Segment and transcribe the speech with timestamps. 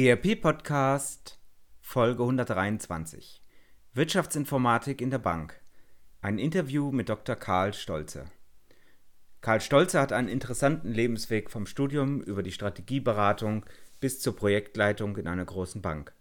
[0.00, 1.40] ERP Podcast
[1.80, 3.42] Folge 123
[3.94, 5.60] Wirtschaftsinformatik in der Bank.
[6.20, 7.34] Ein Interview mit Dr.
[7.34, 8.26] Karl Stolze.
[9.40, 13.66] Karl Stolze hat einen interessanten Lebensweg vom Studium über die Strategieberatung
[13.98, 16.14] bis zur Projektleitung in einer großen Bank.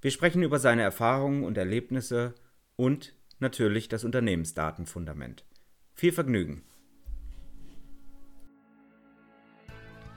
[0.00, 2.34] Wir sprechen über seine Erfahrungen und Erlebnisse
[2.74, 5.44] und natürlich das Unternehmensdatenfundament.
[5.94, 6.64] Viel Vergnügen!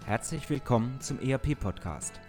[0.04, 2.20] Herzlich willkommen zum ERP-Podcast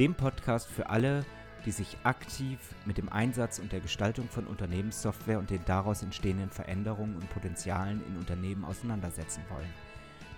[0.00, 1.26] dem Podcast für alle,
[1.66, 6.48] die sich aktiv mit dem Einsatz und der Gestaltung von Unternehmenssoftware und den daraus entstehenden
[6.48, 9.68] Veränderungen und Potenzialen in Unternehmen auseinandersetzen wollen.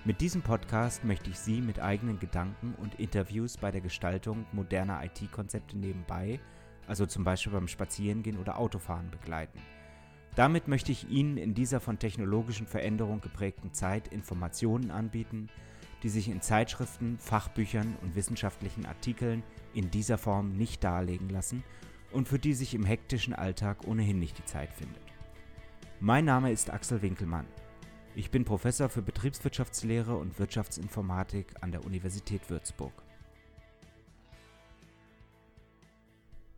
[0.04, 5.00] Mit diesem Podcast möchte ich Sie mit eigenen Gedanken und Interviews bei der Gestaltung moderner
[5.04, 6.40] IT-Konzepte nebenbei,
[6.88, 9.60] also zum Beispiel beim Spazierengehen oder Autofahren, begleiten.
[10.34, 15.50] Damit möchte ich Ihnen in dieser von technologischen Veränderungen geprägten Zeit Informationen anbieten,
[16.02, 19.42] die sich in Zeitschriften, Fachbüchern und wissenschaftlichen Artikeln
[19.72, 21.62] in dieser Form nicht darlegen lassen
[22.10, 25.02] und für die sich im hektischen Alltag ohnehin nicht die Zeit findet.
[26.00, 27.46] Mein Name ist Axel Winkelmann.
[28.14, 32.92] Ich bin Professor für Betriebswirtschaftslehre und Wirtschaftsinformatik an der Universität Würzburg.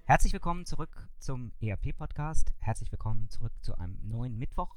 [0.07, 2.53] Herzlich willkommen zurück zum ERP-Podcast.
[2.59, 4.75] Herzlich willkommen zurück zu einem neuen Mittwoch.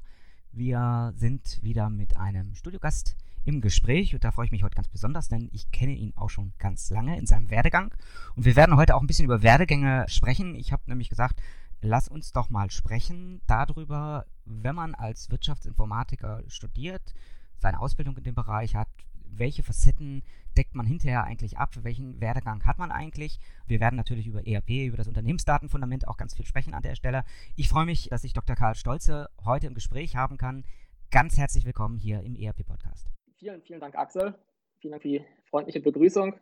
[0.52, 3.16] Wir sind wieder mit einem Studiogast
[3.48, 6.28] im Gespräch und da freue ich mich heute ganz besonders, denn ich kenne ihn auch
[6.28, 7.94] schon ganz lange in seinem Werdegang
[8.36, 10.54] und wir werden heute auch ein bisschen über Werdegänge sprechen.
[10.54, 11.40] Ich habe nämlich gesagt,
[11.80, 17.14] lass uns doch mal sprechen darüber, wenn man als Wirtschaftsinformatiker studiert,
[17.56, 18.88] seine Ausbildung in dem Bereich hat,
[19.30, 20.22] welche Facetten
[20.58, 23.40] deckt man hinterher eigentlich ab, welchen Werdegang hat man eigentlich.
[23.66, 27.24] Wir werden natürlich über ERP, über das Unternehmensdatenfundament auch ganz viel sprechen an der Stelle.
[27.56, 28.56] Ich freue mich, dass ich Dr.
[28.56, 30.64] Karl Stolze heute im Gespräch haben kann.
[31.10, 33.17] Ganz herzlich willkommen hier im ERP-Podcast.
[33.38, 34.36] Vielen, vielen Dank, Axel.
[34.80, 36.34] Vielen Dank für die freundliche Begrüßung.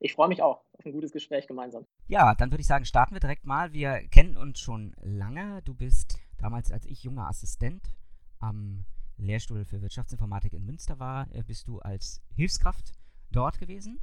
[0.00, 1.86] Ich freue mich auch auf ein gutes Gespräch gemeinsam.
[2.08, 3.72] Ja, dann würde ich sagen, starten wir direkt mal.
[3.72, 5.62] Wir kennen uns schon lange.
[5.62, 7.94] Du bist damals, als ich junger Assistent
[8.40, 8.84] am
[9.18, 12.92] Lehrstuhl für Wirtschaftsinformatik in Münster war, äh, bist du als Hilfskraft
[13.30, 14.00] dort gewesen.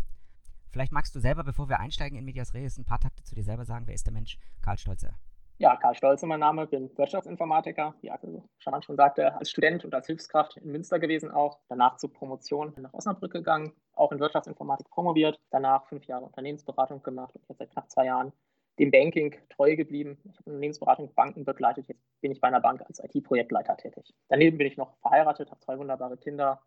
[0.72, 3.44] Vielleicht magst du selber, bevor wir einsteigen in Medias Res, ein paar Takte zu dir
[3.44, 3.86] selber sagen.
[3.86, 5.13] Wer ist der Mensch Karl Stolze?
[5.62, 9.94] Ja, Karl Stolze mein Name, bin Wirtschaftsinformatiker, wie Axel schon, schon sagte, als Student und
[9.94, 11.59] als Hilfskraft in Münster gewesen auch.
[11.68, 15.38] Danach zur Promotion nach Osnabrück gegangen, auch in Wirtschaftsinformatik promoviert.
[15.50, 18.31] Danach fünf Jahre Unternehmensberatung gemacht und jetzt seit knapp zwei Jahren
[18.80, 20.18] dem Banking treu geblieben.
[20.24, 21.90] Ich habe Unternehmensberatung Banken begleitet.
[21.90, 24.14] Jetzt bin ich bei einer Bank als IT-Projektleiter tätig.
[24.30, 26.62] Daneben bin ich noch verheiratet, habe zwei wunderbare Kinder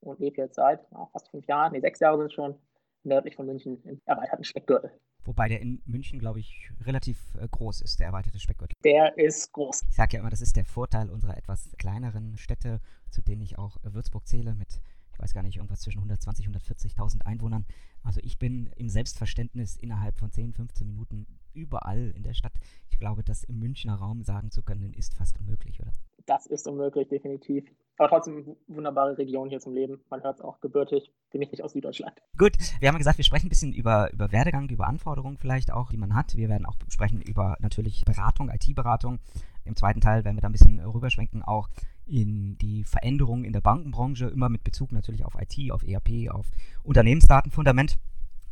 [0.00, 2.58] und lebe jetzt seit fast fünf Jahren, nee, sechs Jahre sind es schon,
[3.04, 4.90] nördlich von München im erweiterten Speckgürtel.
[5.24, 8.76] Wobei der in München, glaube ich, relativ äh, groß ist, der erweiterte Speckgürtel.
[8.84, 9.82] Der ist groß.
[9.88, 13.58] Ich sage ja immer, das ist der Vorteil unserer etwas kleineren Städte, zu denen ich
[13.58, 14.80] auch äh, Würzburg zähle, mit,
[15.12, 17.66] ich weiß gar nicht, irgendwas zwischen 120 und 140.000 Einwohnern.
[18.02, 22.54] Also ich bin im Selbstverständnis innerhalb von 10, 15 Minuten überall in der Stadt.
[22.90, 25.92] Ich glaube, das im Münchner Raum sagen zu können, ist fast unmöglich, oder?
[26.26, 27.64] Das ist unmöglich, definitiv.
[27.98, 30.00] Aber trotzdem wunderbare Region hier zum Leben.
[30.10, 32.20] Man hört es auch gebürtig, bin ich nicht aus Süddeutschland.
[32.38, 35.90] Gut, wir haben gesagt, wir sprechen ein bisschen über, über Werdegang, über Anforderungen vielleicht auch,
[35.90, 36.36] die man hat.
[36.36, 39.18] Wir werden auch sprechen über natürlich Beratung, IT-Beratung.
[39.64, 41.68] Im zweiten Teil werden wir da ein bisschen rüberschwenken, auch
[42.06, 46.46] in die Veränderungen in der Bankenbranche, immer mit Bezug natürlich auf IT, auf ERP, auf
[46.82, 47.98] Unternehmensdatenfundament.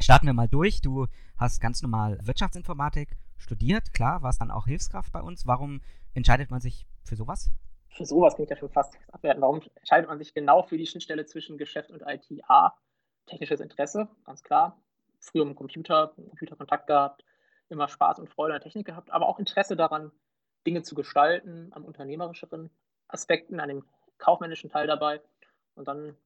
[0.01, 0.81] Starten wir mal durch.
[0.81, 1.07] Du
[1.37, 5.47] hast ganz normal Wirtschaftsinformatik studiert, klar, warst dann auch Hilfskraft bei uns.
[5.47, 5.81] Warum
[6.15, 7.51] entscheidet man sich für sowas?
[7.91, 9.43] Für sowas klingt ja schon fast abwerten.
[9.43, 12.25] Warum entscheidet man sich genau für die Schnittstelle zwischen Geschäft und IT?
[12.49, 12.73] A,
[13.27, 14.81] technisches Interesse, ganz klar.
[15.19, 17.25] Früher im Computer, Computerkontakt gehabt,
[17.69, 20.13] immer Spaß und Freude an Technik gehabt, aber auch Interesse daran,
[20.67, 22.71] Dinge zu gestalten, am unternehmerischeren
[23.09, 23.85] Aspekten, an dem
[24.19, 25.21] kaufmännischen Teil dabei.
[25.75, 26.17] Und dann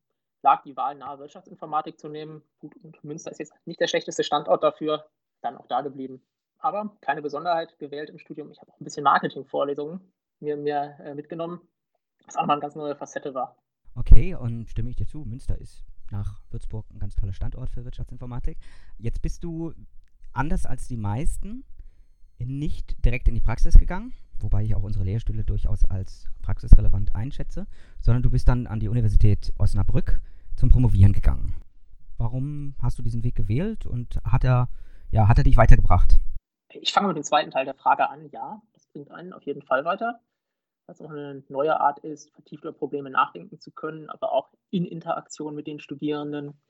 [0.43, 2.43] lag die Wahl nahe, Wirtschaftsinformatik zu nehmen.
[2.59, 5.07] Gut, und Münster ist jetzt nicht der schlechteste Standort dafür,
[5.41, 6.23] dann auch da geblieben.
[6.59, 8.51] Aber keine Besonderheit gewählt im Studium.
[8.51, 10.13] Ich habe auch ein bisschen Marketing-Vorlesungen
[10.45, 11.61] mir, mir äh, mitgenommen,
[12.27, 13.57] was auch mal eine ganz neue Facette war.
[13.95, 17.85] Okay, und stimme ich dir zu, Münster ist nach Würzburg ein ganz toller Standort für
[17.85, 18.59] Wirtschaftsinformatik.
[18.99, 19.73] Jetzt bist du
[20.33, 21.65] anders als die meisten
[22.39, 27.67] nicht direkt in die Praxis gegangen, wobei ich auch unsere Lehrstühle durchaus als praxisrelevant einschätze,
[28.01, 30.21] sondern du bist dann an die Universität Osnabrück
[30.57, 31.55] zum Promovieren gegangen.
[32.19, 34.69] Warum hast du diesen Weg gewählt und hat er,
[35.11, 36.21] ja, hat er dich weitergebracht?
[36.71, 38.29] Ich fange mit dem zweiten Teil der Frage an.
[38.31, 40.21] Ja, das bringt einen auf jeden Fall weiter,
[40.87, 44.85] es auch eine neue Art ist, vertieft über Probleme nachdenken zu können, aber auch in
[44.85, 46.61] Interaktion mit den Studierenden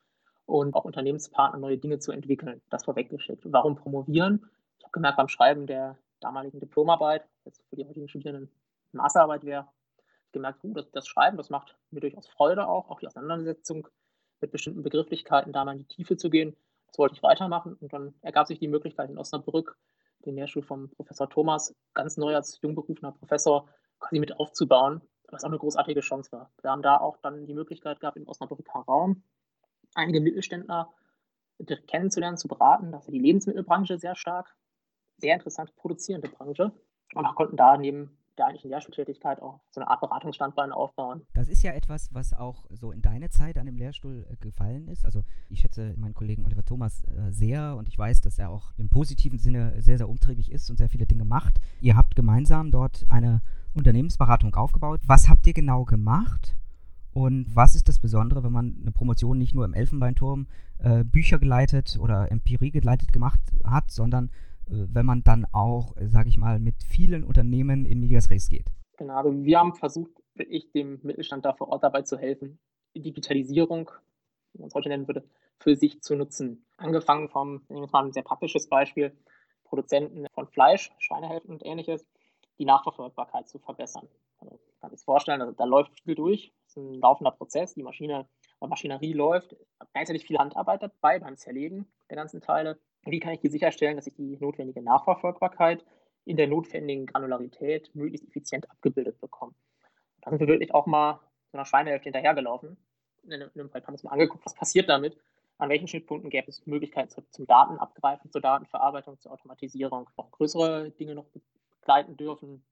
[0.47, 2.61] und auch Unternehmenspartnern neue Dinge zu entwickeln.
[2.71, 3.43] Das vorweggeschickt.
[3.45, 4.49] Warum promovieren?
[4.79, 8.51] Ich habe gemerkt beim Schreiben der damaligen Diplomarbeit, jetzt für die heutigen Studierenden
[8.93, 9.69] Masterarbeit wäre,
[10.33, 13.89] gemerkt, uh, das, das Schreiben, das macht mir durchaus Freude auch, auch die Auseinandersetzung
[14.41, 16.57] mit bestimmten Begrifflichkeiten, da mal in die Tiefe zu gehen.
[16.87, 19.77] Das wollte ich weitermachen und dann ergab sich die Möglichkeit in Osnabrück,
[20.25, 23.69] den Lehrstuhl vom Professor Thomas, ganz neu als jungberufener Professor
[24.05, 26.51] quasi mit aufzubauen, was auch eine großartige Chance war.
[26.63, 29.23] Wir haben da auch dann die Möglichkeit gehabt, im Osnabrücker Raum
[29.95, 30.91] einige Mittelständler
[31.87, 32.93] kennenzulernen, zu beraten.
[32.93, 34.57] Das ist die Lebensmittelbranche sehr stark,
[35.19, 36.73] sehr interessante produzierende Branche.
[37.15, 41.25] Und auch konnten da neben der eigentlichen Lehrstuhltätigkeit auch so eine Art Beratungsstandbein aufbauen.
[41.35, 44.89] Das ist ja etwas, was auch so in deine Zeit an dem Lehrstuhl äh, gefallen
[44.89, 45.05] ist.
[45.05, 48.73] Also ich schätze meinen Kollegen Oliver Thomas äh, sehr und ich weiß, dass er auch
[48.77, 51.61] im positiven Sinne sehr, sehr umtriebig ist und sehr viele Dinge macht.
[51.81, 53.41] Ihr habt gemeinsam dort eine
[53.75, 55.01] Unternehmensberatung aufgebaut.
[55.07, 56.57] Was habt ihr genau gemacht?
[57.13, 60.49] Und was ist das Besondere, wenn man eine Promotion nicht nur im Elfenbeinturm
[60.79, 64.31] äh, Bücher geleitet oder Empirie geleitet gemacht hat, sondern
[64.67, 68.49] äh, wenn man dann auch, äh, sage ich mal, mit vielen Unternehmen in Medias Res
[68.49, 68.67] geht?
[68.97, 72.59] Genau, also wir haben versucht, ich dem Mittelstand da vor Ort dabei zu helfen,
[72.97, 73.91] die Digitalisierung,
[74.53, 75.25] wie man es heute nennen würde,
[75.59, 76.65] für sich zu nutzen.
[76.77, 79.13] Angefangen vom, nehmen wir mal ein sehr praktisches Beispiel,
[79.65, 82.05] Produzenten von Fleisch, Schweinehälften und ähnliches,
[82.59, 84.09] die Nachverfolgbarkeit zu verbessern.
[84.39, 87.83] Also kann sich vorstellen, also da läuft viel durch, das ist ein laufender Prozess, die
[87.83, 88.29] Maschine,
[88.63, 89.57] die Maschinerie läuft,
[89.93, 92.79] gleichzeitig viel Handarbeit dabei beim Zerlegen der ganzen Teile
[93.11, 95.85] wie kann ich hier sicherstellen, dass ich die notwendige Nachverfolgbarkeit
[96.25, 99.55] in der notwendigen Granularität möglichst effizient abgebildet bekomme.
[100.23, 101.21] Da sind wir wirklich auch mal
[101.53, 102.77] so einer Schweinehälfte hinterhergelaufen.
[103.25, 105.19] In einem Fall haben wir uns mal angeguckt, was passiert damit,
[105.59, 111.15] an welchen Schnittpunkten gäbe es Möglichkeiten zum Datenabgreifen, zur Datenverarbeitung, zur Automatisierung, auch größere Dinge
[111.15, 111.27] noch
[111.85, 112.65] begleiten dürfen,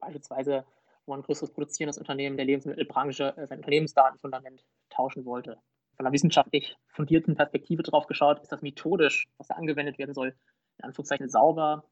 [0.00, 0.64] beispielsweise
[1.06, 5.58] wo ein größeres produzierendes Unternehmen der Lebensmittelbranche äh, sein Unternehmensdatenfundament tauschen wollte
[5.98, 10.28] von einer wissenschaftlich fundierten Perspektive drauf geschaut, ist das methodisch, was da angewendet werden soll,
[10.78, 11.84] in Anführungszeichen sauber,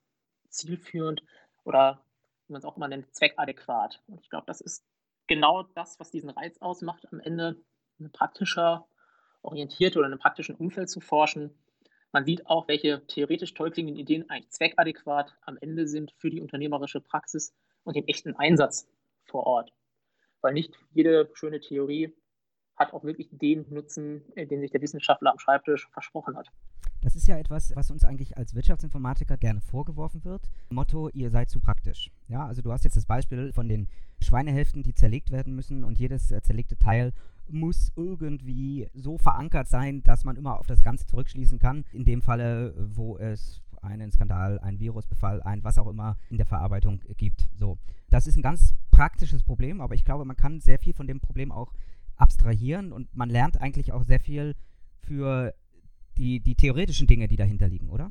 [0.48, 1.22] zielführend
[1.64, 2.04] oder
[2.46, 4.00] wie man es auch immer nennt, zweckadäquat.
[4.06, 4.84] Und ich glaube, das ist
[5.26, 7.60] genau das, was diesen Reiz ausmacht, am Ende
[7.98, 8.86] eine praktischer
[9.42, 11.58] orientierte oder in einem praktischen Umfeld zu forschen.
[12.16, 16.40] Man sieht auch, welche theoretisch toll klingenden Ideen eigentlich zweckadäquat am Ende sind für die
[16.40, 17.52] unternehmerische Praxis
[17.84, 18.88] und den echten Einsatz
[19.26, 19.70] vor Ort.
[20.40, 22.14] Weil nicht jede schöne Theorie
[22.74, 26.50] hat auch wirklich den Nutzen, äh, den sich der Wissenschaftler am Schreibtisch versprochen hat.
[27.02, 30.40] Das ist ja etwas, was uns eigentlich als Wirtschaftsinformatiker gerne vorgeworfen wird.
[30.70, 32.10] Motto, ihr seid zu praktisch.
[32.28, 33.88] Ja, also du hast jetzt das Beispiel von den
[34.22, 37.12] Schweinehälften, die zerlegt werden müssen und jedes äh, zerlegte Teil
[37.48, 41.84] muss irgendwie so verankert sein, dass man immer auf das Ganze zurückschließen kann.
[41.92, 46.46] In dem Falle, wo es einen Skandal, einen Virusbefall, ein was auch immer in der
[46.46, 47.48] Verarbeitung gibt.
[47.58, 47.78] So,
[48.10, 51.20] das ist ein ganz praktisches Problem, aber ich glaube, man kann sehr viel von dem
[51.20, 51.72] Problem auch
[52.16, 54.54] abstrahieren und man lernt eigentlich auch sehr viel
[55.00, 55.54] für
[56.16, 58.10] die, die theoretischen Dinge, die dahinter liegen, oder?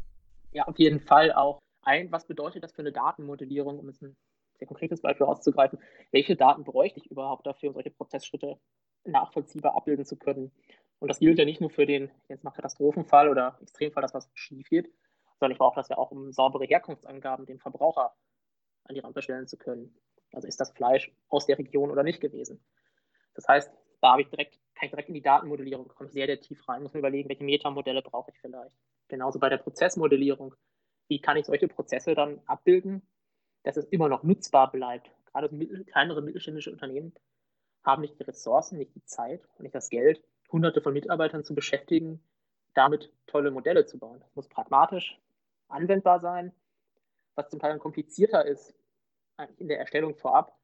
[0.52, 1.60] Ja, auf jeden Fall auch.
[1.82, 4.16] Ein, was bedeutet das für eine Datenmodellierung, um jetzt ein
[4.58, 5.78] sehr konkretes Beispiel auszugreifen?
[6.12, 8.58] Welche Daten bräuchte ich überhaupt dafür, um solche Prozessschritte
[9.06, 10.52] nachvollziehbar abbilden zu können?
[11.00, 14.30] Und das gilt ja nicht nur für den jetzt mal Katastrophenfall oder Extremfall, dass was
[14.34, 14.92] schief geht,
[15.40, 18.16] sondern ich brauche das ja auch, um saubere Herkunftsangaben dem Verbraucher
[18.86, 19.96] an die Rampe stellen zu können.
[20.34, 22.64] Also ist das Fleisch aus der Region oder nicht gewesen?
[23.34, 23.72] Das heißt,
[24.02, 26.68] da habe ich direkt, kann ich direkt in die Datenmodellierung, komme ich sehr, sehr tief
[26.68, 28.76] rein, muss mir überlegen, welche Metamodelle brauche ich vielleicht.
[29.08, 30.56] Genauso bei der Prozessmodellierung.
[31.08, 33.08] Wie kann ich solche Prozesse dann abbilden,
[33.64, 35.12] dass es immer noch nutzbar bleibt?
[35.26, 37.14] Gerade mittel, kleinere mittelständische Unternehmen
[37.86, 40.22] haben nicht die Ressourcen, nicht die Zeit und nicht das Geld,
[40.52, 42.20] hunderte von Mitarbeitern zu beschäftigen,
[42.74, 44.20] damit tolle Modelle zu bauen.
[44.20, 45.20] Das muss pragmatisch
[45.68, 46.52] anwendbar sein,
[47.36, 48.74] was zum Teil komplizierter ist
[49.58, 50.58] in der Erstellung vorab,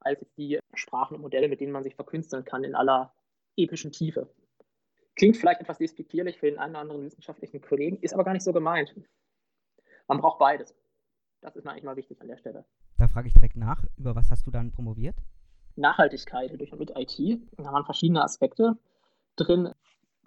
[0.00, 3.14] als die Sprachen und Modelle, mit denen man sich verkünsteln kann in aller
[3.56, 4.28] epischen Tiefe.
[5.14, 8.42] Klingt vielleicht etwas despektierlich für den einen oder anderen wissenschaftlichen Kollegen, ist aber gar nicht
[8.42, 8.94] so gemeint.
[10.06, 10.74] Man braucht beides.
[11.40, 12.64] Das ist mir eigentlich mal wichtig an der Stelle.
[12.98, 15.16] Da frage ich direkt nach, über was hast du dann promoviert?
[15.76, 17.40] Nachhaltigkeit durch und mit IT.
[17.56, 18.76] Da waren verschiedene Aspekte
[19.36, 19.72] drin,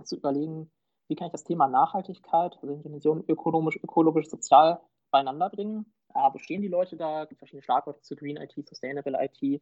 [0.03, 0.72] zu überlegen,
[1.08, 4.79] wie kann ich das Thema Nachhaltigkeit, also in Dimensionen ökonomisch, ökologisch, sozial
[5.12, 9.62] beieinander bringen ja, bestehen die Leute da, gibt verschiedene Schlagworte zu Green IT, Sustainable IT,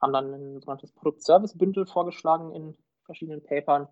[0.00, 3.88] haben dann ein sogenanntes Produkt-Service-Bündel vorgeschlagen in verschiedenen Papern,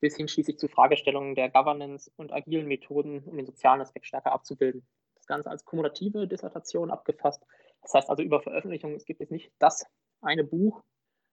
[0.00, 4.32] bis hin schließlich zu Fragestellungen der Governance und agilen Methoden, um den sozialen Aspekt stärker
[4.32, 4.86] abzubilden.
[5.14, 7.42] Das Ganze als kumulative Dissertation abgefasst.
[7.82, 9.86] Das heißt also über Veröffentlichungen, es gibt jetzt nicht das
[10.24, 10.82] eine Buch,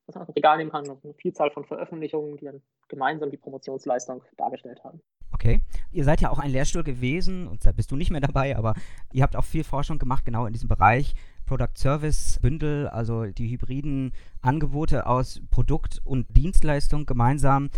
[0.05, 3.37] was man aus dem Regal nehmen kann, eine Vielzahl von Veröffentlichungen, die dann gemeinsam die
[3.37, 5.01] Promotionsleistung dargestellt haben.
[5.33, 5.61] Okay.
[5.91, 8.75] Ihr seid ja auch ein Lehrstuhl gewesen, und da bist du nicht mehr dabei, aber
[9.11, 11.15] ihr habt auch viel Forschung gemacht, genau in diesem Bereich.
[11.45, 17.69] Product Service Bündel, also die hybriden Angebote aus Produkt und Dienstleistung gemeinsam.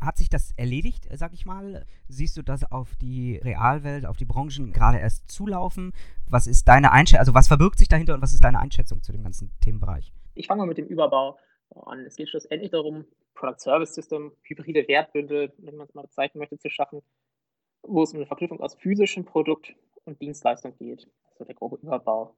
[0.00, 1.86] Hat sich das erledigt, sag ich mal?
[2.08, 5.92] Siehst du das auf die Realwelt, auf die Branchen gerade erst zulaufen?
[6.26, 9.12] Was ist deine Einschätzung, also was verbirgt sich dahinter und was ist deine Einschätzung zu
[9.12, 10.12] dem ganzen Themenbereich?
[10.34, 11.38] Ich fange mal mit dem Überbau
[11.70, 12.04] an.
[12.06, 16.58] Es geht schlussendlich darum, Product Service System, hybride Wertbündel, wenn man es mal bezeichnen möchte,
[16.58, 17.02] zu schaffen,
[17.82, 19.74] wo es um eine Verknüpfung aus physischem Produkt
[20.04, 21.08] und Dienstleistung geht.
[21.30, 22.36] Also der grobe Überbau.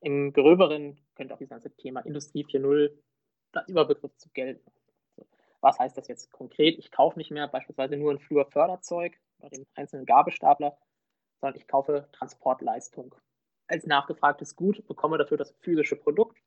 [0.00, 2.90] Im Gröberen könnte auch dieses ganze Thema Industrie 4.0
[3.52, 4.70] als Überbegriff zu gelten.
[5.60, 6.78] Was heißt das jetzt konkret?
[6.78, 10.76] Ich kaufe nicht mehr beispielsweise nur ein Flurförderzeug oder den einzelnen Gabelstapler,
[11.40, 13.14] sondern ich kaufe Transportleistung.
[13.66, 16.38] Als nachgefragtes Gut bekomme dafür das physische Produkt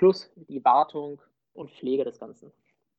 [0.00, 1.20] plus die Wartung
[1.52, 2.50] und Pflege des Ganzen.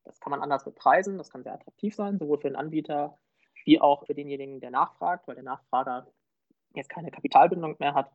[0.04, 3.18] Das kann man anders bepreisen, das kann sehr attraktiv sein, sowohl für den Anbieter
[3.64, 6.06] wie auch für denjenigen, der nachfragt, weil der Nachfrager
[6.76, 8.12] jetzt keine Kapitalbindung mehr hat.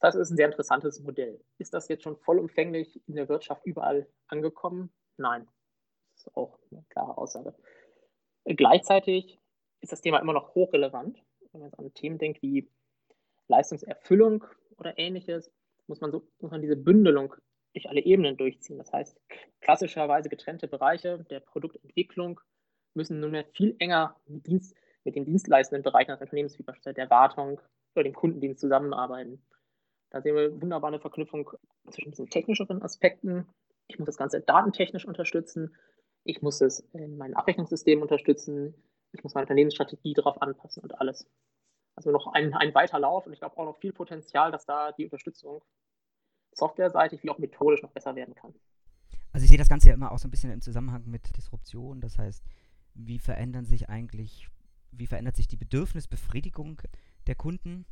[0.00, 1.42] Das ist ein sehr interessantes Modell.
[1.56, 4.92] Ist das jetzt schon vollumfänglich in der Wirtschaft überall angekommen?
[5.16, 5.48] Nein.
[6.12, 7.54] Das ist auch eine klare Aussage.
[8.44, 9.40] Gleichzeitig
[9.80, 11.24] ist das Thema immer noch hochrelevant.
[11.52, 12.70] Wenn man an Themen denkt wie
[13.48, 14.44] Leistungserfüllung
[14.76, 15.50] oder ähnliches,
[15.86, 17.34] muss man, so, muss man diese Bündelung
[17.76, 18.78] durch alle Ebenen durchziehen.
[18.78, 19.20] Das heißt,
[19.60, 22.40] klassischerweise getrennte Bereiche der Produktentwicklung
[22.94, 27.10] müssen nunmehr viel enger mit, Dienst, mit den dienstleistenden Bereichen des Unternehmens, wie beispielsweise der
[27.10, 27.60] Wartung
[27.94, 29.42] oder dem Kundendienst zusammenarbeiten.
[30.10, 31.50] Da sehen wir wunderbar eine Verknüpfung
[31.90, 33.46] zwischen diesen technischeren Aspekten.
[33.88, 35.76] Ich muss das Ganze datentechnisch unterstützen.
[36.24, 38.74] Ich muss es in meinem Abrechnungssystem unterstützen.
[39.12, 41.28] Ich muss meine Unternehmensstrategie darauf anpassen und alles.
[41.94, 44.92] Also noch ein, ein weiter Lauf und ich glaube auch noch viel Potenzial, dass da
[44.92, 45.62] die Unterstützung
[46.56, 48.54] softwareseitig wie auch methodisch noch besser werden kann.
[49.32, 52.00] Also ich sehe das Ganze ja immer auch so ein bisschen im Zusammenhang mit Disruption.
[52.00, 52.42] Das heißt,
[52.94, 54.48] wie verändern sich eigentlich,
[54.92, 56.80] wie verändert sich die Bedürfnisbefriedigung
[57.26, 57.84] der Kunden?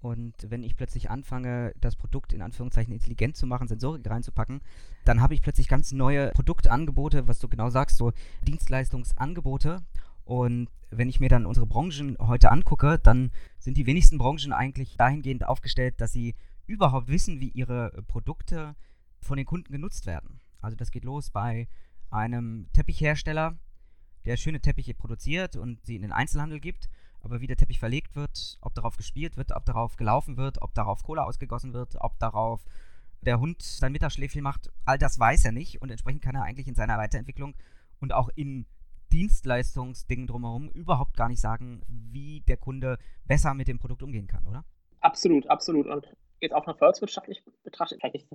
[0.00, 4.60] Und wenn ich plötzlich anfange, das Produkt in Anführungszeichen intelligent zu machen, Sensorik reinzupacken,
[5.04, 8.12] dann habe ich plötzlich ganz neue Produktangebote, was du genau sagst, so
[8.46, 9.80] Dienstleistungsangebote.
[10.24, 14.96] Und wenn ich mir dann unsere Branchen heute angucke, dann sind die wenigsten Branchen eigentlich
[14.96, 16.34] dahingehend aufgestellt, dass sie
[16.66, 18.76] überhaupt wissen, wie ihre Produkte
[19.20, 20.40] von den Kunden genutzt werden.
[20.60, 21.68] Also das geht los bei
[22.10, 23.58] einem Teppichhersteller,
[24.24, 26.88] der schöne Teppiche produziert und sie in den Einzelhandel gibt,
[27.20, 30.74] aber wie der Teppich verlegt wird, ob darauf gespielt wird, ob darauf gelaufen wird, ob
[30.74, 32.64] darauf Cola ausgegossen wird, ob darauf
[33.20, 36.68] der Hund sein Mittagsschläfchen macht, all das weiß er nicht und entsprechend kann er eigentlich
[36.68, 37.54] in seiner Weiterentwicklung
[38.00, 38.66] und auch in
[39.12, 44.46] Dienstleistungsdingen drumherum überhaupt gar nicht sagen, wie der Kunde besser mit dem Produkt umgehen kann,
[44.46, 44.64] oder?
[45.00, 45.86] Absolut, absolut.
[45.86, 46.06] Und
[46.42, 48.28] jetzt auch noch volkswirtschaftlich betrachtet, vielleicht nicht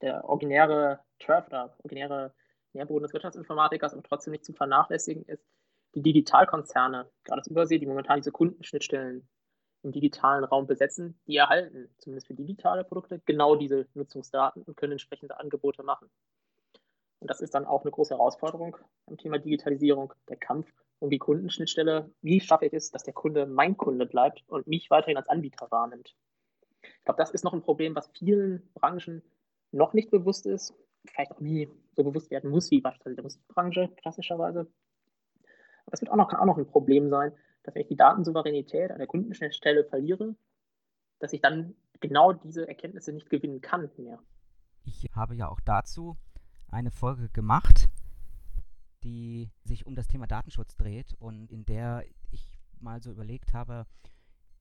[0.00, 2.34] der originäre Turf oder originäre
[2.72, 5.44] Nährboden des Wirtschaftsinformatikers, aber trotzdem nicht zu vernachlässigen ist,
[5.94, 9.28] die Digitalkonzerne, gerade aus Übersee, die momentan diese Kundenschnittstellen
[9.82, 14.92] im digitalen Raum besetzen, die erhalten, zumindest für digitale Produkte, genau diese Nutzungsdaten und können
[14.92, 16.10] entsprechende Angebote machen.
[17.20, 21.18] Und das ist dann auch eine große Herausforderung beim Thema Digitalisierung, der Kampf um die
[21.18, 22.10] Kundenschnittstelle.
[22.22, 25.70] Wie schaffe ich es, dass der Kunde mein Kunde bleibt und mich weiterhin als Anbieter
[25.70, 26.14] wahrnimmt?
[26.98, 29.22] Ich glaube, das ist noch ein Problem, was vielen Branchen
[29.72, 30.74] noch nicht bewusst ist,
[31.04, 34.60] vielleicht auch nie so bewusst werden muss, wie beispielsweise der Musikbranche klassischerweise.
[34.60, 37.96] Aber das wird auch noch, kann auch noch ein Problem sein, dass wenn ich die
[37.96, 40.36] Datensouveränität an der Kundenschnittstelle verliere,
[41.18, 44.18] dass ich dann genau diese Erkenntnisse nicht gewinnen kann mehr.
[44.84, 46.16] Ich habe ja auch dazu
[46.68, 47.88] eine Folge gemacht,
[49.02, 53.86] die sich um das Thema Datenschutz dreht und in der ich mal so überlegt habe,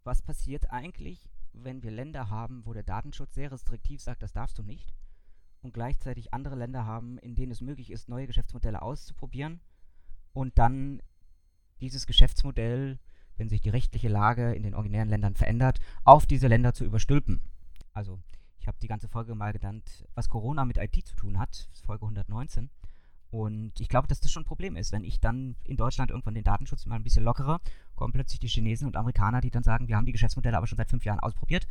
[0.04, 4.58] was passiert eigentlich, wenn wir Länder haben, wo der Datenschutz sehr restriktiv sagt, das darfst
[4.58, 4.94] du nicht,
[5.62, 9.62] und gleichzeitig andere Länder haben, in denen es möglich ist, neue Geschäftsmodelle auszuprobieren
[10.34, 11.02] und dann
[11.80, 13.00] dieses Geschäftsmodell,
[13.38, 17.40] wenn sich die rechtliche Lage in den originären Ländern verändert, auf diese Länder zu überstülpen.
[17.94, 18.20] Also
[18.60, 22.06] ich habe die ganze Folge mal genannt, was Corona mit IT zu tun hat, Folge
[22.06, 22.70] 119.
[23.34, 24.92] Und ich glaube, dass das schon ein Problem ist.
[24.92, 27.60] Wenn ich dann in Deutschland irgendwann den Datenschutz mal ein bisschen lockere,
[27.96, 30.78] kommen plötzlich die Chinesen und Amerikaner, die dann sagen, wir haben die Geschäftsmodelle aber schon
[30.78, 31.66] seit fünf Jahren ausprobiert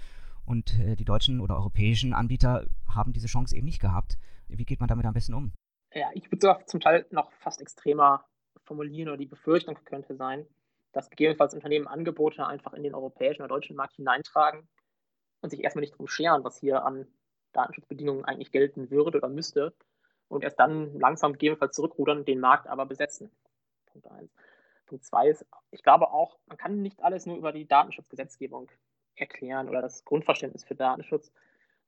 [0.45, 4.19] und äh, die deutschen oder europäischen Anbieter haben diese Chance eben nicht gehabt.
[4.49, 5.53] Wie geht man damit am besten um?
[5.95, 8.25] Ja, ich würde sogar zum Teil noch fast extremer
[8.65, 10.45] formulieren oder die Befürchtung könnte sein,
[10.91, 14.69] dass gegebenenfalls Unternehmen Angebote einfach in den europäischen oder deutschen Markt hineintragen
[15.43, 17.07] und sich erstmal nicht darum scheren, was hier an
[17.53, 19.73] Datenschutzbedingungen eigentlich gelten würde oder müsste
[20.33, 23.31] und erst dann langsam gegebenenfalls zurückrudern den Markt aber besetzen.
[23.87, 24.31] Punkt 1.
[24.87, 28.71] Punkt 2 ist, ich glaube auch, man kann nicht alles nur über die Datenschutzgesetzgebung
[29.15, 31.33] erklären oder das Grundverständnis für Datenschutz,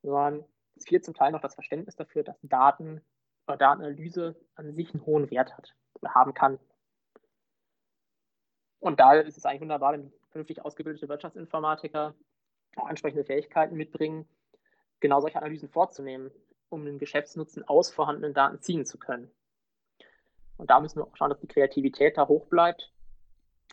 [0.03, 0.45] sondern
[0.77, 3.01] es fehlt zum Teil noch das Verständnis dafür, dass Daten
[3.47, 6.59] oder Datenanalyse an sich einen hohen Wert hat oder haben kann.
[8.79, 12.15] Und da ist es eigentlich wunderbar, wenn vernünftig ausgebildete Wirtschaftsinformatiker
[12.77, 14.29] auch entsprechende Fähigkeiten mitbringen,
[15.01, 16.31] genau solche Analysen vorzunehmen
[16.75, 19.31] um den Geschäftsnutzen aus vorhandenen Daten ziehen zu können.
[20.57, 22.93] Und da müssen wir auch schauen, dass die Kreativität da hoch bleibt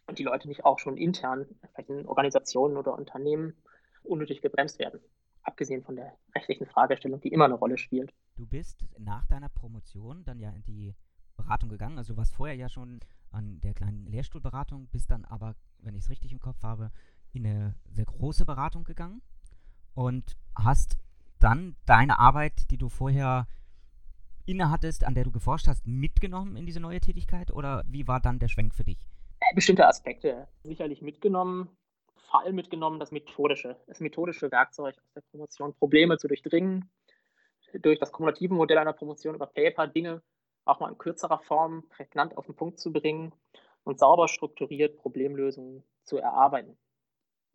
[0.07, 3.55] und die Leute nicht auch schon intern, vielleicht in Organisationen oder Unternehmen,
[4.03, 4.99] unnötig gebremst werden.
[5.43, 8.13] Abgesehen von der rechtlichen Fragestellung, die immer eine Rolle spielt.
[8.35, 10.95] Du bist nach deiner Promotion dann ja in die
[11.35, 11.97] Beratung gegangen.
[11.97, 12.99] Also warst vorher ja schon
[13.31, 16.91] an der kleinen Lehrstuhlberatung, bist dann aber, wenn ich es richtig im Kopf habe,
[17.33, 19.21] in eine sehr große Beratung gegangen
[19.93, 20.97] und hast
[21.43, 23.47] dann deine Arbeit, die du vorher
[24.45, 28.39] innehattest, an der du geforscht hast, mitgenommen in diese neue Tätigkeit oder wie war dann
[28.39, 28.97] der Schwenk für dich?
[29.55, 31.69] Bestimmte Aspekte sicherlich mitgenommen,
[32.15, 36.89] vor allem mitgenommen das methodische, das methodische Werkzeug aus der Promotion, Probleme zu durchdringen,
[37.73, 40.21] durch das kumulative Modell einer Promotion über Paper Dinge
[40.65, 43.33] auch mal in kürzerer Form prägnant auf den Punkt zu bringen
[43.83, 46.77] und sauber strukturiert Problemlösungen zu erarbeiten.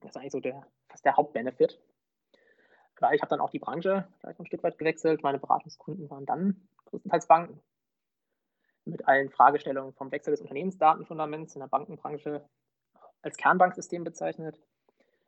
[0.01, 1.79] Das ist eigentlich so der, fast der Hauptbenefit.
[2.97, 5.23] Klar, ich habe dann auch die Branche gleich ein Stück weit gewechselt.
[5.23, 7.61] Meine Beratungskunden waren dann größtenteils Banken.
[8.85, 12.49] Mit allen Fragestellungen vom Wechsel des Unternehmensdatenfundaments in der Bankenbranche
[13.23, 14.61] als Kernbanksystem bezeichnet,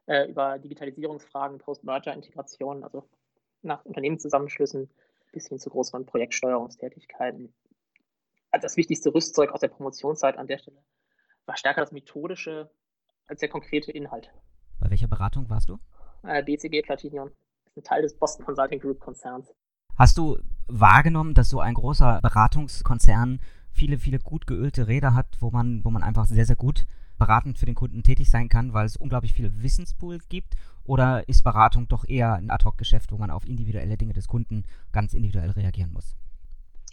[0.06, 3.08] äh, über Digitalisierungsfragen, Post-Merger-Integration, also
[3.62, 4.88] nach Unternehmenszusammenschlüssen
[5.32, 7.52] bis hin zu größeren Projektsteuerungstätigkeiten.
[8.50, 10.82] Also das wichtigste Rüstzeug aus der Promotionszeit an der Stelle
[11.44, 12.70] war stärker das Methodische
[13.26, 14.30] als der konkrete Inhalt.
[14.80, 15.78] Bei welcher Beratung warst du?
[16.22, 17.32] Äh, BCG Platinion.
[17.78, 19.54] Ein Teil des Boston Consulting Group Konzerns.
[19.96, 25.50] Hast du wahrgenommen, dass so ein großer Beratungskonzern viele, viele gut geölte Räder hat, wo
[25.50, 26.86] man, wo man einfach sehr, sehr gut
[27.18, 30.54] beratend für den Kunden tätig sein kann, weil es unglaublich viele Wissenspools gibt?
[30.82, 35.14] Oder ist Beratung doch eher ein Ad-Hoc-Geschäft, wo man auf individuelle Dinge des Kunden ganz
[35.14, 36.16] individuell reagieren muss?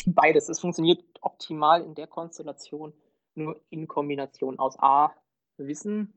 [0.06, 0.50] Beides.
[0.50, 2.94] Es funktioniert optimal in der Konstellation
[3.34, 5.12] nur in Kombination aus A,
[5.58, 6.14] Wissen,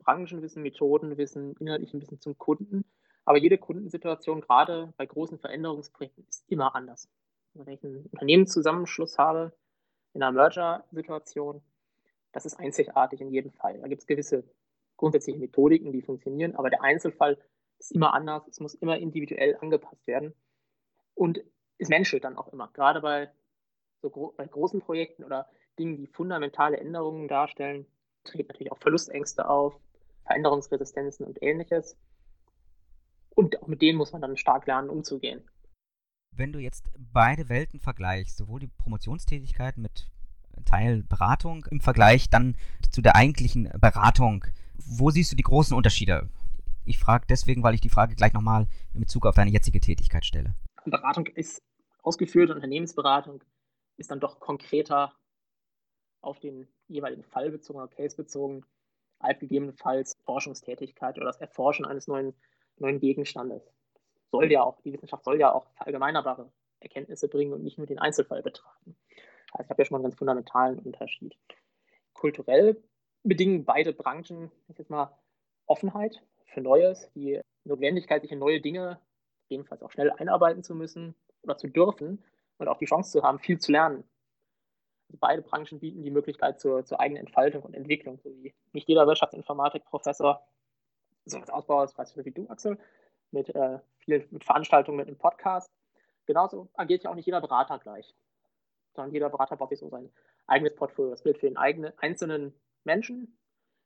[0.00, 2.84] Branchenwissen, Methodenwissen, inhaltlichen Wissen zum Kunden.
[3.26, 7.08] Aber jede Kundensituation, gerade bei großen Veränderungsprojekten, ist immer anders.
[7.54, 9.52] Wenn ich einen Unternehmenszusammenschluss habe,
[10.14, 11.60] in einer Merger-Situation,
[12.32, 13.78] das ist einzigartig in jedem Fall.
[13.80, 14.44] Da gibt es gewisse
[14.96, 17.38] grundsätzliche Methodiken, die funktionieren, aber der Einzelfall
[17.78, 20.34] ist immer anders, es muss immer individuell angepasst werden
[21.14, 21.42] und
[21.78, 23.30] es menschelt dann auch immer, gerade bei,
[24.00, 27.86] so gro bei großen Projekten oder Dingen, die fundamentale Änderungen darstellen,
[28.24, 29.78] treten natürlich auch Verlustängste auf,
[30.24, 31.96] Veränderungsresistenzen und ähnliches.
[33.36, 35.42] Und auch mit denen muss man dann stark lernen, umzugehen.
[36.34, 40.10] Wenn du jetzt beide Welten vergleichst, sowohl die Promotionstätigkeit mit
[40.64, 42.56] Teil Beratung im Vergleich dann
[42.90, 44.44] zu der eigentlichen Beratung.
[44.78, 46.28] Wo siehst du die großen Unterschiede?
[46.84, 50.24] Ich frage deswegen, weil ich die Frage gleich nochmal in Bezug auf deine jetzige Tätigkeit
[50.24, 50.54] stelle.
[50.84, 51.62] Beratung ist
[52.02, 53.42] ausgeführte Unternehmensberatung
[53.96, 55.12] ist dann doch konkreter
[56.20, 58.64] auf den jeweiligen Fall bezogen oder Case bezogen,
[59.18, 62.34] als gegebenenfalls Forschungstätigkeit oder das Erforschen eines neuen,
[62.78, 63.62] neuen Gegenstandes.
[64.30, 67.98] Soll ja auch, die Wissenschaft soll ja auch verallgemeinerbare Erkenntnisse bringen und nicht nur den
[67.98, 68.96] Einzelfall betrachten.
[69.52, 71.36] Also ich habe ja schon mal einen ganz fundamentalen Unterschied.
[72.12, 72.82] Kulturell
[73.22, 75.16] bedingen beide Branchen, ich jetzt mal,
[75.66, 79.00] Offenheit für Neues, die Notwendigkeit, sich in neue Dinge
[79.48, 82.22] jedenfalls auch schnell einarbeiten zu müssen oder zu dürfen
[82.58, 84.04] und auch die Chance zu haben, viel zu lernen.
[85.08, 88.88] Also beide Branchen bieten die Möglichkeit zur, zur eigenen Entfaltung und Entwicklung, so wie nicht
[88.88, 90.46] jeder Wirtschaftsinformatik-Professor
[91.26, 92.78] so als Ausbauer ist, weißt du, wie du, Axel,
[93.30, 95.70] mit äh, vielen mit Veranstaltungen, mit einem Podcast.
[96.26, 98.14] Genauso agiert ja auch nicht jeder Berater gleich
[98.96, 100.10] sondern jeder Berater baut sich so sein
[100.46, 101.10] eigenes Portfolio.
[101.10, 103.38] Das gilt für den eigenen, einzelnen Menschen,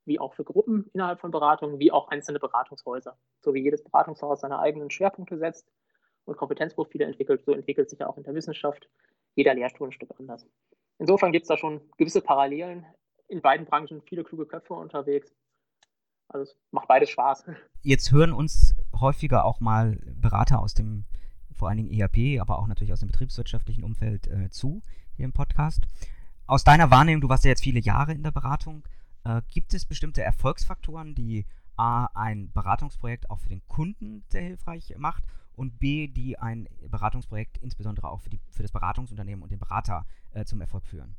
[0.07, 3.19] wie auch für Gruppen innerhalb von Beratungen, wie auch einzelne Beratungshäuser.
[3.41, 5.71] So wie jedes Beratungshaus seine eigenen Schwerpunkte setzt
[6.25, 8.89] und Kompetenzprofile entwickelt, so entwickelt sich ja auch in der Wissenschaft
[9.35, 10.47] jeder Lehrstuhl ein Stück anders.
[10.99, 12.87] Insofern gibt es da schon gewisse Parallelen.
[13.29, 15.35] In beiden Branchen viele kluge Köpfe unterwegs.
[16.33, 17.45] Also es macht beides Spaß.
[17.83, 21.05] Jetzt hören uns häufiger auch mal Berater aus dem
[21.53, 24.83] vor allen Dingen ERP, aber auch natürlich aus dem betriebswirtschaftlichen Umfeld äh, zu
[25.17, 25.87] hier im Podcast.
[26.47, 28.83] Aus deiner Wahrnehmung, du warst ja jetzt viele Jahre in der Beratung,
[29.25, 31.45] äh, gibt es bestimmte Erfolgsfaktoren, die
[31.77, 37.59] A, ein Beratungsprojekt auch für den Kunden sehr hilfreich macht und B, die ein Beratungsprojekt
[37.59, 41.17] insbesondere auch für, die, für das Beratungsunternehmen und den Berater äh, zum Erfolg führen?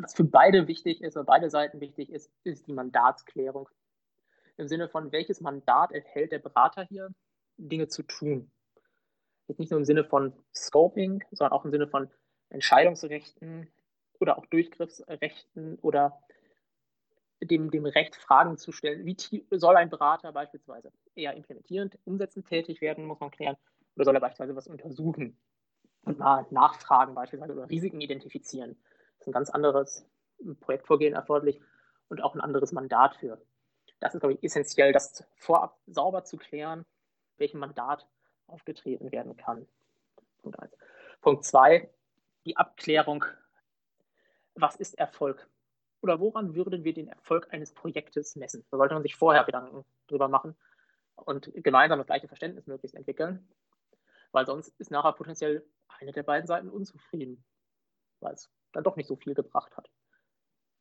[0.00, 3.68] Was für beide wichtig ist, oder beide Seiten wichtig ist, ist die Mandatsklärung.
[4.58, 7.10] Im Sinne von, welches Mandat erhält der Berater hier,
[7.56, 8.50] Dinge zu tun?
[9.46, 12.10] Jetzt nicht nur im Sinne von Scoping, sondern auch im Sinne von
[12.50, 13.68] Entscheidungsrechten
[14.20, 16.22] oder auch Durchgriffsrechten oder
[17.40, 19.06] dem, dem Recht, Fragen zu stellen.
[19.06, 19.16] Wie
[19.52, 23.56] soll ein Berater beispielsweise eher implementierend, umsetzend tätig werden, muss man klären,
[23.94, 25.38] oder soll er beispielsweise was untersuchen
[26.02, 28.76] und mal nachfragen beispielsweise oder Risiken identifizieren.
[29.18, 30.04] Das ist ein ganz anderes
[30.60, 31.60] Projektvorgehen erforderlich
[32.08, 33.40] und auch ein anderes Mandat für.
[34.00, 36.84] Das ist, glaube ich, essentiell, das vorab sauber zu klären,
[37.36, 38.06] welchem Mandat
[38.46, 39.66] aufgetreten werden kann.
[40.42, 40.72] Punkt 1.
[41.20, 41.90] Punkt 2,
[42.46, 43.24] die Abklärung,
[44.54, 45.48] was ist Erfolg?
[46.00, 48.64] Oder woran würden wir den Erfolg eines Projektes messen?
[48.70, 50.56] Da sollte man sich vorher Gedanken drüber machen
[51.16, 53.48] und gemeinsam das gleiche Verständnis möglichst entwickeln,
[54.30, 57.44] weil sonst ist nachher potenziell eine der beiden Seiten unzufrieden,
[58.20, 59.90] weil es dann doch nicht so viel gebracht hat.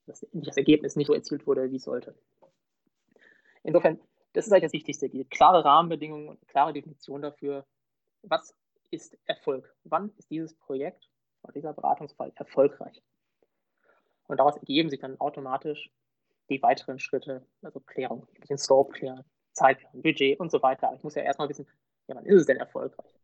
[0.05, 2.15] Dass das Ergebnis nicht so erzielt wurde, wie es sollte.
[3.67, 3.99] Insofern,
[4.31, 7.65] das ist eigentlich das Wichtigste, die klare Rahmenbedingungen und klare Definition dafür,
[8.21, 8.55] was
[8.91, 9.75] ist Erfolg?
[9.83, 11.09] Wann ist dieses Projekt,
[11.53, 13.03] dieser Beratungsfall erfolgreich?
[14.27, 15.91] Und daraus ergeben sich dann automatisch
[16.49, 20.87] die weiteren Schritte, also Klärung, den Scope klären, Zeitplan, Budget und so weiter.
[20.87, 21.67] Aber ich muss ja erstmal wissen,
[22.07, 23.19] ja, wann ist es denn erfolgreich?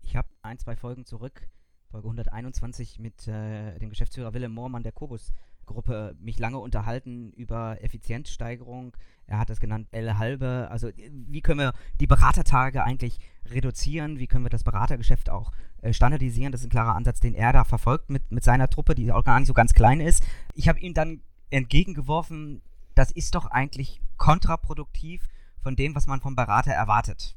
[0.00, 1.50] Ich habe ein, zwei Folgen zurück,
[1.90, 5.34] Folge 121, mit äh, dem Geschäftsführer Willem Moormann der Kobus
[5.70, 8.96] Gruppe mich lange unterhalten über Effizienzsteigerung.
[9.26, 10.68] Er hat das genannt L halbe.
[10.70, 14.18] Also wie können wir die Beratertage eigentlich reduzieren?
[14.18, 15.52] Wie können wir das Beratergeschäft auch
[15.82, 16.52] äh, standardisieren?
[16.52, 19.24] Das ist ein klarer Ansatz, den er da verfolgt mit, mit seiner Truppe, die auch
[19.24, 20.24] gar nicht so ganz klein ist.
[20.54, 22.62] Ich habe ihm dann entgegengeworfen,
[22.94, 25.22] das ist doch eigentlich kontraproduktiv
[25.62, 27.36] von dem, was man vom Berater erwartet.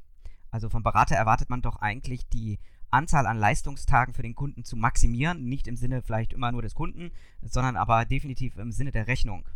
[0.50, 2.60] Also vom Berater erwartet man doch eigentlich die
[2.94, 6.76] Anzahl an Leistungstagen für den Kunden zu maximieren, nicht im Sinne vielleicht immer nur des
[6.76, 9.48] Kunden, sondern aber definitiv im Sinne der Rechnung.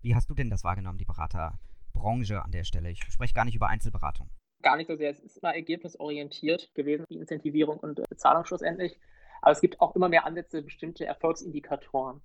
[0.00, 2.90] Wie hast du denn das wahrgenommen, die Beraterbranche an der Stelle?
[2.90, 4.30] Ich spreche gar nicht über Einzelberatung.
[4.62, 5.10] Gar nicht so sehr.
[5.10, 8.96] Es ist immer ergebnisorientiert gewesen, die Incentivierung und Bezahlung schlussendlich.
[9.42, 12.20] Aber es gibt auch immer mehr Ansätze, bestimmte Erfolgsindikatoren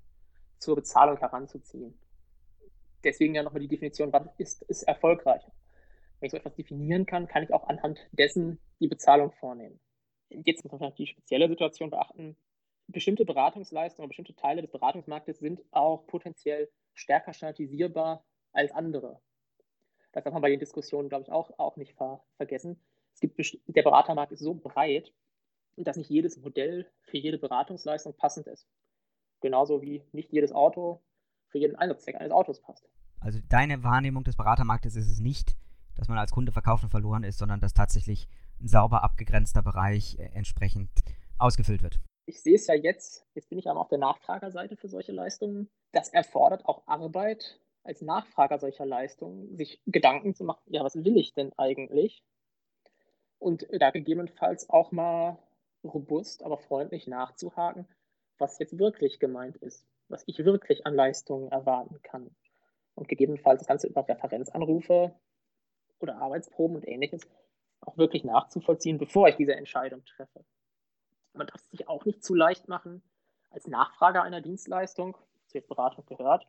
[0.59, 1.97] zur Bezahlung heranzuziehen.
[3.03, 5.41] Deswegen ja nochmal die Definition, was ist, ist erfolgreich.
[6.19, 9.79] Wenn ich so etwas definieren kann, kann ich auch anhand dessen die Bezahlung vornehmen.
[10.45, 12.35] Jetzt muss man natürlich die spezielle Situation beachten.
[12.87, 19.19] Bestimmte Beratungsleistungen, bestimmte Teile des Beratungsmarktes sind auch potenziell stärker standardisierbar als andere.
[20.11, 22.79] Das darf man bei den Diskussionen, glaube ich, auch, auch nicht ver vergessen.
[23.13, 25.11] Es gibt, der Beratermarkt ist so breit,
[25.75, 28.67] dass nicht jedes Modell für jede Beratungsleistung passend ist.
[29.41, 31.01] Genauso wie nicht jedes Auto
[31.47, 32.87] für jeden Einsatzzweck eines Autos passt.
[33.19, 35.55] Also deine Wahrnehmung des Beratermarktes ist es nicht,
[35.95, 38.27] dass man als Kunde verkauft und verloren ist, sondern dass tatsächlich
[38.67, 40.89] sauber abgegrenzter Bereich äh, entsprechend
[41.37, 41.99] ausgefüllt wird.
[42.25, 45.69] Ich sehe es ja jetzt, jetzt bin ich aber auf der Nachfragerseite für solche Leistungen.
[45.91, 51.17] Das erfordert auch Arbeit als Nachfrager solcher Leistungen, sich Gedanken zu machen, ja, was will
[51.17, 52.23] ich denn eigentlich?
[53.39, 55.37] Und da gegebenenfalls auch mal
[55.83, 57.87] robust, aber freundlich nachzuhaken,
[58.37, 62.33] was jetzt wirklich gemeint ist, was ich wirklich an Leistungen erwarten kann.
[62.95, 65.13] Und gegebenenfalls das Ganze über Referenzanrufe
[65.99, 67.27] oder Arbeitsproben und ähnliches
[67.87, 70.45] auch wirklich nachzuvollziehen, bevor ich diese Entscheidung treffe.
[71.33, 73.01] Man darf es sich auch nicht zu leicht machen,
[73.49, 75.17] als Nachfrager einer Dienstleistung,
[75.47, 76.47] zu jetzt Beratung gehört,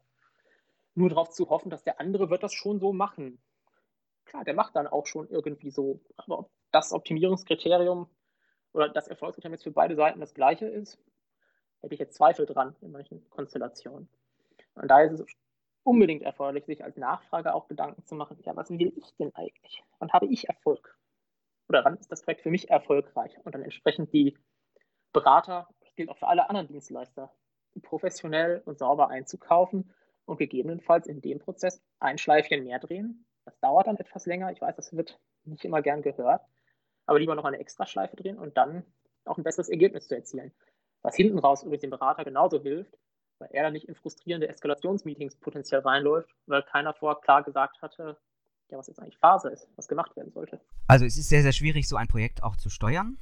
[0.94, 3.42] nur darauf zu hoffen, dass der andere wird das schon so machen.
[4.24, 8.08] Klar, der macht dann auch schon irgendwie so, aber ob das Optimierungskriterium
[8.72, 10.98] oder das Erfolgskriterium jetzt für beide Seiten das gleiche ist,
[11.80, 14.08] hätte ich jetzt Zweifel dran in manchen Konstellationen.
[14.74, 15.26] Und daher ist es
[15.84, 19.82] unbedingt erforderlich, sich als Nachfrager auch Gedanken zu machen, ja, was will ich denn eigentlich?
[19.98, 20.96] Wann habe ich Erfolg?
[21.68, 23.36] Oder wann ist das Projekt für mich erfolgreich?
[23.44, 24.36] Und dann entsprechend die
[25.12, 27.32] Berater, das gilt auch für alle anderen Dienstleister,
[27.82, 29.92] professionell und sauber einzukaufen
[30.26, 33.26] und gegebenenfalls in dem Prozess ein Schleifchen mehr drehen.
[33.44, 34.52] Das dauert dann etwas länger.
[34.52, 36.42] Ich weiß, das wird nicht immer gern gehört,
[37.06, 38.84] aber lieber noch eine extra Schleife drehen und dann
[39.24, 40.52] auch ein besseres Ergebnis zu erzielen.
[41.02, 42.96] Was hinten raus übrigens dem Berater genauso hilft,
[43.38, 48.18] weil er dann nicht in frustrierende Eskalationsmeetings potenziell reinläuft, weil keiner vorher klar gesagt hatte,
[48.70, 50.60] ja, was jetzt eigentlich Phase ist, was gemacht werden sollte.
[50.86, 53.18] Also es ist sehr, sehr schwierig, so ein Projekt auch zu steuern.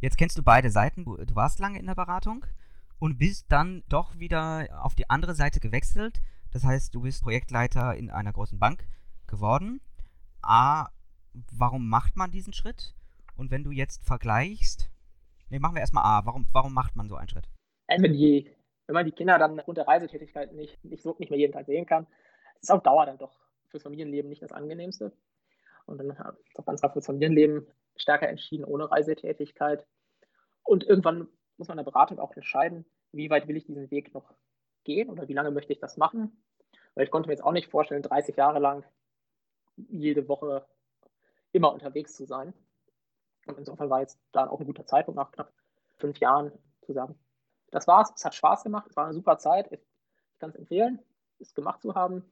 [0.00, 1.04] Jetzt kennst du beide Seiten.
[1.04, 2.44] Du, du warst lange in der Beratung
[2.98, 6.20] und bist dann doch wieder auf die andere Seite gewechselt.
[6.52, 8.86] Das heißt, du bist Projektleiter in einer großen Bank
[9.26, 9.80] geworden.
[10.42, 10.88] A,
[11.52, 12.94] warum macht man diesen Schritt?
[13.36, 14.90] Und wenn du jetzt vergleichst,
[15.50, 17.48] ne, machen wir erstmal A, warum, warum macht man so einen Schritt?
[17.88, 18.50] Also wenn, die,
[18.86, 21.66] wenn man die Kinder dann aufgrund der Reisetätigkeit nicht, nicht, so, nicht mehr jeden Tag
[21.66, 22.06] sehen kann,
[22.60, 25.12] ist es auf Dauer dann doch fürs Familienleben nicht das angenehmste.
[25.86, 29.86] Und dann habe ich ganz klar fürs Familienleben stärker entschieden, ohne Reisetätigkeit.
[30.62, 34.12] Und irgendwann muss man in der Beratung auch entscheiden, wie weit will ich diesen Weg
[34.14, 34.34] noch
[34.84, 36.42] gehen oder wie lange möchte ich das machen.
[36.94, 38.84] Weil ich konnte mir jetzt auch nicht vorstellen, 30 Jahre lang
[39.76, 40.66] jede Woche
[41.52, 42.52] immer unterwegs zu sein.
[43.46, 45.52] Und insofern war jetzt da auch ein guter Zeitpunkt nach knapp
[45.98, 46.52] fünf Jahren
[46.82, 47.18] zu sagen,
[47.70, 49.80] das war's, es hat Spaß gemacht, es war eine super Zeit, ich
[50.38, 51.00] kann es empfehlen,
[51.38, 52.24] es gemacht zu haben.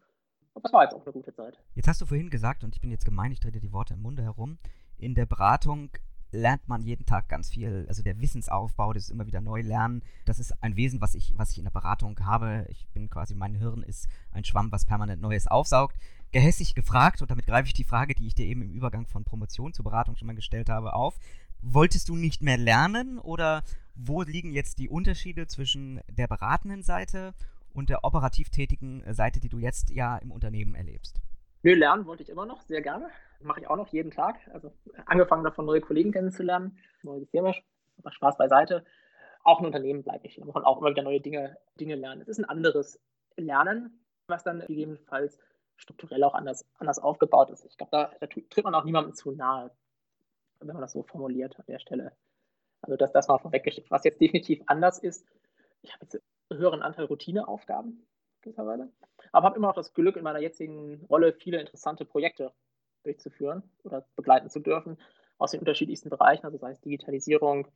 [0.54, 1.58] Aber das war jetzt auch eine gute Zeit.
[1.74, 3.94] Jetzt hast du vorhin gesagt, und ich bin jetzt gemein, ich drehe dir die Worte
[3.94, 4.58] im Munde herum,
[4.98, 5.90] in der Beratung
[6.34, 7.86] lernt man jeden Tag ganz viel.
[7.88, 10.02] Also der Wissensaufbau, das ist immer wieder neu lernen.
[10.24, 12.66] Das ist ein Wesen, was ich, was ich in der Beratung habe.
[12.68, 15.96] Ich bin quasi, mein Hirn ist ein Schwamm, was permanent Neues aufsaugt.
[16.32, 19.24] Gehässig gefragt, und damit greife ich die Frage, die ich dir eben im Übergang von
[19.24, 21.18] Promotion zur Beratung schon mal gestellt habe, auf.
[21.62, 23.62] Wolltest du nicht mehr lernen oder
[23.94, 27.32] wo liegen jetzt die Unterschiede zwischen der beratenden Seite
[27.74, 31.20] und der operativ tätigen äh, Seite, die du jetzt ja im Unternehmen erlebst?
[31.62, 33.08] Nö, lernen wollte ich immer noch, sehr gerne.
[33.40, 34.36] Mache ich auch noch jeden Tag.
[34.52, 34.72] Also
[35.06, 37.54] angefangen davon, neue Kollegen kennenzulernen, neue Firma,
[37.98, 38.84] aber Spaß beiseite.
[39.42, 40.36] Auch ein Unternehmen bleibe ich.
[40.36, 42.20] Wir wollen auch immer wieder neue Dinge, Dinge lernen.
[42.20, 43.00] Es ist ein anderes
[43.36, 45.38] Lernen, was dann gegebenenfalls
[45.76, 47.64] strukturell auch anders, anders aufgebaut ist.
[47.64, 49.70] Ich glaube, da, da tritt man auch niemandem zu nahe,
[50.60, 52.12] wenn man das so formuliert an der Stelle.
[52.82, 53.90] Also das, das mal vorweggeschickt.
[53.90, 55.26] Was jetzt definitiv anders ist,
[55.82, 58.06] ich habe jetzt höheren Anteil Routineaufgaben
[58.42, 58.92] gewisserweise,
[59.32, 62.52] aber habe immer noch das Glück, in meiner jetzigen Rolle viele interessante Projekte
[63.02, 64.98] durchzuführen oder begleiten zu dürfen
[65.38, 67.68] aus den unterschiedlichsten Bereichen, also sei es Digitalisierung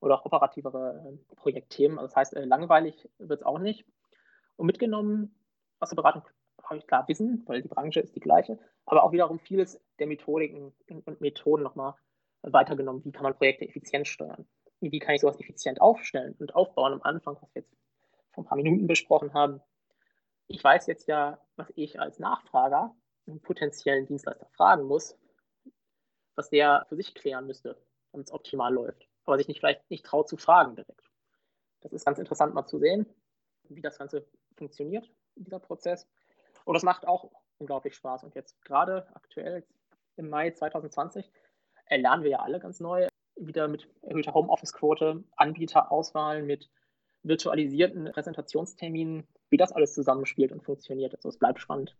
[0.00, 1.98] oder auch operativere äh, Projektthemen.
[1.98, 3.84] Also das heißt, äh, langweilig wird es auch nicht.
[4.56, 5.34] Und mitgenommen
[5.80, 6.24] aus der Beratung
[6.62, 10.06] habe ich klar Wissen, weil die Branche ist die gleiche, aber auch wiederum vieles der
[10.06, 10.72] Methodiken
[11.04, 11.94] und Methoden nochmal
[12.42, 13.04] weitergenommen.
[13.04, 14.46] Wie kann man Projekte effizient steuern?
[14.80, 17.76] Wie kann ich sowas effizient aufstellen und aufbauen am Anfang, was wir jetzt
[18.32, 19.60] vor ein paar Minuten besprochen haben?
[20.48, 22.94] Ich weiß jetzt ja, was ich als Nachfrager
[23.26, 25.16] einen potenziellen Dienstleister fragen muss,
[26.34, 29.08] was der für sich klären müsste, damit es optimal läuft.
[29.24, 31.10] Aber sich nicht vielleicht nicht traut zu fragen direkt.
[31.80, 33.06] Das ist ganz interessant mal zu sehen,
[33.68, 36.08] wie das Ganze funktioniert, dieser Prozess.
[36.64, 38.24] Und das macht auch unglaublich Spaß.
[38.24, 39.64] Und jetzt gerade aktuell
[40.16, 41.30] im Mai 2020
[41.88, 46.70] lernen wir ja alle ganz neu wieder mit erhöhter Homeoffice-Quote, Anbieterauswahl, mit
[47.22, 51.14] virtualisierten Präsentationsterminen, wie das alles zusammenspielt und funktioniert.
[51.14, 51.94] Also es bleibt spannend.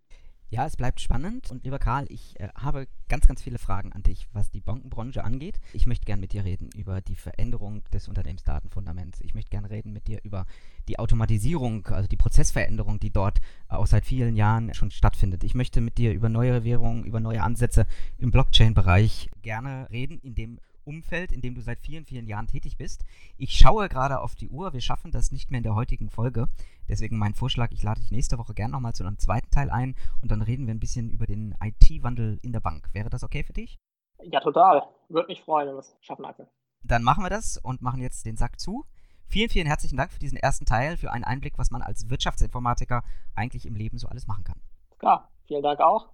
[0.52, 1.50] Ja, es bleibt spannend.
[1.50, 5.24] Und lieber Karl, ich äh, habe ganz, ganz viele Fragen an dich, was die Bankenbranche
[5.24, 5.58] angeht.
[5.72, 9.22] Ich möchte gerne mit dir reden über die Veränderung des Unternehmensdatenfundaments.
[9.22, 10.44] Ich möchte gerne reden mit dir über
[10.88, 15.42] die Automatisierung, also die Prozessveränderung, die dort auch seit vielen Jahren schon stattfindet.
[15.42, 17.86] Ich möchte mit dir über neue Währungen, über neue Ansätze
[18.18, 22.76] im Blockchain-Bereich gerne reden, in dem Umfeld, in dem du seit vielen, vielen Jahren tätig
[22.76, 23.04] bist.
[23.38, 24.72] Ich schaue gerade auf die Uhr.
[24.72, 26.48] Wir schaffen das nicht mehr in der heutigen Folge.
[26.88, 29.94] Deswegen mein Vorschlag, ich lade dich nächste Woche gerne nochmal zu einem zweiten Teil ein
[30.20, 32.88] und dann reden wir ein bisschen über den IT-Wandel in der Bank.
[32.92, 33.78] Wäre das okay für dich?
[34.22, 34.82] Ja, total.
[35.08, 36.48] Würde mich freuen, wenn wir es schaffen, Axel.
[36.82, 38.84] Dann machen wir das und machen jetzt den Sack zu.
[39.26, 43.02] Vielen, vielen herzlichen Dank für diesen ersten Teil, für einen Einblick, was man als Wirtschaftsinformatiker
[43.34, 44.60] eigentlich im Leben so alles machen kann.
[44.98, 46.10] Klar, vielen Dank auch.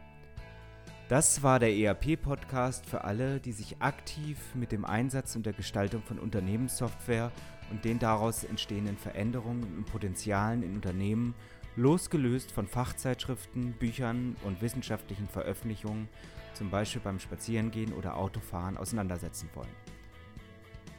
[1.08, 6.02] Das war der ERP-Podcast für alle, die sich aktiv mit dem Einsatz und der Gestaltung
[6.02, 7.32] von Unternehmenssoftware
[7.70, 11.36] und den daraus entstehenden Veränderungen und Potenzialen in Unternehmen,
[11.76, 16.10] losgelöst von Fachzeitschriften, Büchern und wissenschaftlichen Veröffentlichungen,
[16.56, 19.76] zum Beispiel beim Spazierengehen oder Autofahren, auseinandersetzen wollen.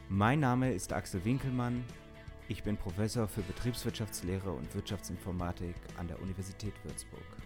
[0.07, 1.83] Mein Name ist Axel Winkelmann.
[2.47, 7.36] Ich bin Professor für Betriebswirtschaftslehre und Wirtschaftsinformatik an der Universität Würzburg.